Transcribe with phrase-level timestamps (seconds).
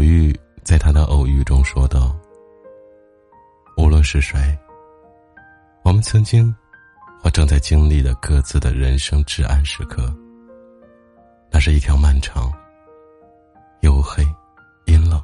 [0.00, 0.34] 鲁豫
[0.64, 2.16] 在他的偶遇中说道
[3.76, 4.58] ：“无论是谁，
[5.82, 6.56] 我们曾经
[7.22, 10.10] 或正在经历的各自的人生至暗时刻，
[11.50, 12.50] 那是一条漫长、
[13.82, 14.26] 黝黑、
[14.86, 15.22] 阴冷、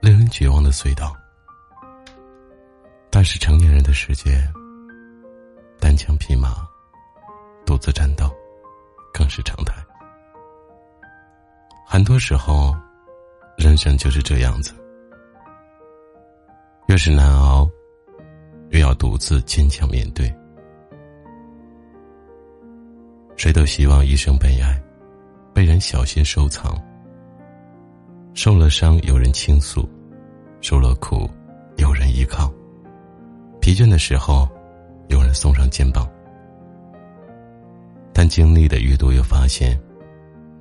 [0.00, 1.14] 令人绝望的隧道。
[3.10, 4.50] 但是成年人的世界，
[5.78, 6.66] 单枪匹马、
[7.66, 8.34] 独自战斗，
[9.12, 9.74] 更是常态。
[11.86, 12.74] 很多时候。”
[13.64, 14.74] 人生就是这样子，
[16.86, 17.66] 越是难熬，
[18.68, 20.30] 越要独自坚强面对。
[23.36, 24.78] 谁都希望一生被爱，
[25.54, 26.78] 被人小心收藏。
[28.34, 29.88] 受了伤有人倾诉，
[30.60, 31.26] 受了苦
[31.78, 32.52] 有人依靠，
[33.62, 34.46] 疲倦的时候
[35.08, 36.06] 有人送上肩膀。
[38.12, 39.80] 但经历的越多，越发现，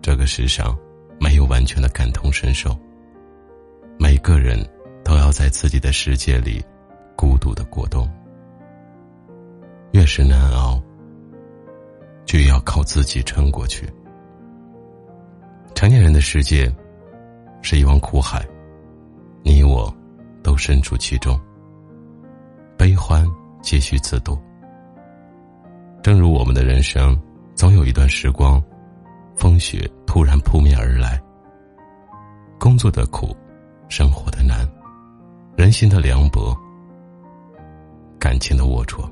[0.01, 0.73] 这个世上。
[1.19, 2.77] 没有完全的感同身受。
[4.23, 4.57] 个人
[5.03, 6.63] 都要在自己的世界里
[7.13, 8.09] 孤独的过冬。
[9.91, 10.81] 越是难熬，
[12.23, 13.85] 就要靠自己撑过去。
[15.75, 16.73] 成年人的世界
[17.61, 18.47] 是一汪苦海，
[19.43, 19.93] 你我
[20.41, 21.37] 都身处其中。
[22.77, 23.27] 悲欢
[23.61, 24.41] 皆需自度。
[26.01, 27.21] 正如我们的人生，
[27.55, 28.63] 总有一段时光。
[29.35, 31.19] 风雪突然扑面而来，
[32.59, 33.35] 工作的苦，
[33.89, 34.67] 生活的难，
[35.55, 36.55] 人心的凉薄，
[38.19, 39.07] 感情的龌龊。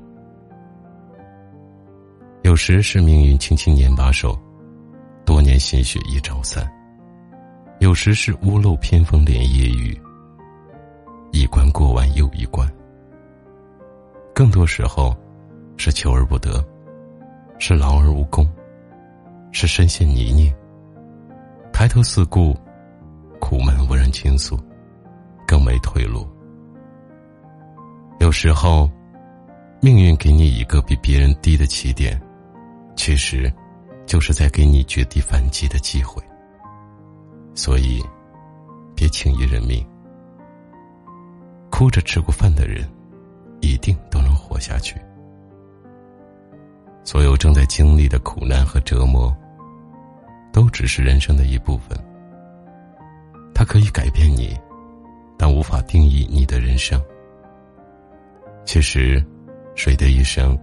[2.44, 4.38] 有时是命运轻轻捻把手，
[5.26, 6.66] 多年心血一朝散；
[7.80, 10.00] 有时是屋漏偏逢连夜雨，
[11.32, 12.68] 一关过完又一关。
[14.34, 15.16] 更多时候，
[15.78, 16.66] 是求而不得，
[17.60, 18.48] 是劳而无功。
[19.54, 20.52] 是深陷泥泞，
[21.74, 22.56] 抬头四顾，
[23.40, 24.58] 苦闷无人倾诉，
[25.52, 26.26] 更没退路。
[28.22, 28.90] 有时候，
[29.82, 32.18] 命运给你一个比别人低的起点，
[32.96, 33.52] 其实，
[34.06, 36.24] 就是在给你绝地反击的机会。
[37.54, 38.02] 所以，
[38.96, 39.86] 别轻易认命。
[41.70, 42.90] 哭着吃过饭的人，
[43.60, 44.96] 一定都能活下去。
[47.04, 49.36] 所有正在经历的苦难和折磨。
[50.54, 51.98] 都只是人生的一部分。
[53.54, 54.58] 它可以改变你，
[55.42, 57.02] 但无法定义你的人生。
[58.64, 59.26] 其实，
[59.74, 60.56] 谁的一生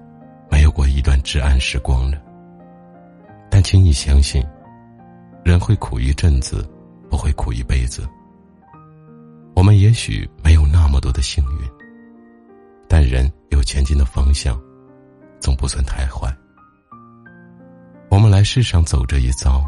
[0.48, 2.16] 没有过一段至暗时光呢？
[3.50, 4.40] 但请你相信，
[5.44, 6.64] 人会苦一阵子，
[7.10, 8.08] 不会苦一辈子。
[9.56, 11.68] 我们也许没有那么多的幸运，
[12.86, 14.56] 但人有前进的方向，
[15.40, 16.32] 总不算太坏。
[18.10, 19.60] 我们来世上走这一遭。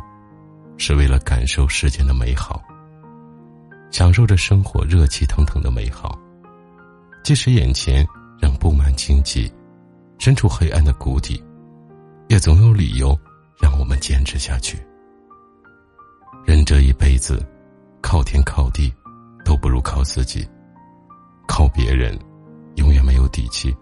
[0.79, 2.63] 是为了感受世间的美好，
[3.91, 6.19] 享受着生活热气腾腾的美好。
[7.23, 8.07] 即使眼前
[8.41, 9.53] 仍布满荆棘，
[10.19, 11.43] 身处黑暗的谷底，
[12.29, 13.19] 也总有理由
[13.61, 14.79] 让我们坚持下去。
[16.47, 17.47] 人这一辈子，
[18.01, 18.93] 靠天靠地
[19.45, 20.49] 都不如靠自己，
[21.47, 22.19] 靠别人
[22.77, 23.77] 永远没有底气，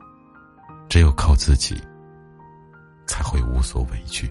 [0.88, 1.80] 只有靠自己
[3.06, 4.28] 才会无所畏惧。